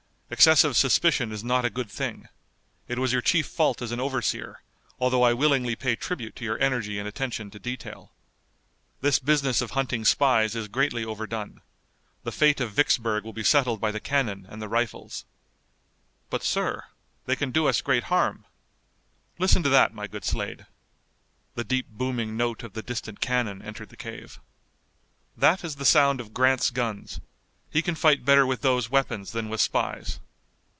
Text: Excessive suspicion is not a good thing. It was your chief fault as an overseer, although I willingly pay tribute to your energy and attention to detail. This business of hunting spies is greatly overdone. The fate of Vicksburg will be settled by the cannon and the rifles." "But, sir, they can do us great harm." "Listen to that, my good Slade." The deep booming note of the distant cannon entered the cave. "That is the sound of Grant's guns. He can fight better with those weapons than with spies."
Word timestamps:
Excessive 0.33 0.77
suspicion 0.77 1.29
is 1.33 1.43
not 1.43 1.65
a 1.65 1.69
good 1.69 1.91
thing. 1.91 2.29
It 2.87 2.97
was 2.97 3.11
your 3.11 3.21
chief 3.21 3.47
fault 3.47 3.81
as 3.81 3.91
an 3.91 3.99
overseer, 3.99 4.61
although 4.97 5.23
I 5.23 5.33
willingly 5.33 5.75
pay 5.75 5.97
tribute 5.97 6.37
to 6.37 6.45
your 6.45 6.57
energy 6.61 6.97
and 6.97 7.05
attention 7.05 7.51
to 7.51 7.59
detail. 7.59 8.13
This 9.01 9.19
business 9.19 9.59
of 9.61 9.71
hunting 9.71 10.05
spies 10.05 10.55
is 10.55 10.69
greatly 10.69 11.03
overdone. 11.03 11.59
The 12.23 12.31
fate 12.31 12.61
of 12.61 12.71
Vicksburg 12.71 13.25
will 13.25 13.33
be 13.33 13.43
settled 13.43 13.81
by 13.81 13.91
the 13.91 13.99
cannon 13.99 14.45
and 14.49 14.61
the 14.61 14.69
rifles." 14.69 15.25
"But, 16.29 16.43
sir, 16.43 16.85
they 17.25 17.35
can 17.35 17.51
do 17.51 17.67
us 17.67 17.81
great 17.81 18.03
harm." 18.05 18.45
"Listen 19.37 19.63
to 19.63 19.69
that, 19.69 19.93
my 19.93 20.07
good 20.07 20.23
Slade." 20.23 20.65
The 21.55 21.65
deep 21.65 21.89
booming 21.89 22.37
note 22.37 22.63
of 22.63 22.71
the 22.71 22.81
distant 22.81 23.19
cannon 23.19 23.61
entered 23.61 23.89
the 23.89 23.97
cave. 23.97 24.39
"That 25.35 25.65
is 25.65 25.75
the 25.75 25.83
sound 25.83 26.21
of 26.21 26.33
Grant's 26.33 26.69
guns. 26.69 27.19
He 27.69 27.81
can 27.81 27.95
fight 27.95 28.25
better 28.25 28.45
with 28.45 28.63
those 28.63 28.89
weapons 28.89 29.31
than 29.31 29.47
with 29.47 29.61
spies." 29.61 30.19